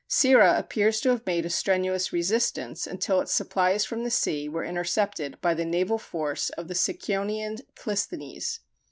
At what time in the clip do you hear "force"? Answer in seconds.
5.99-6.49